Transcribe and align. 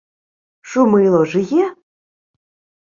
—Шумило 0.69 1.25
жиє? 1.25 1.65